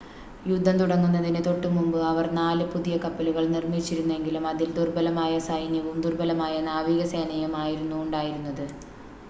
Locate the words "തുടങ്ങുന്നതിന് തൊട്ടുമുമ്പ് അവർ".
0.79-2.27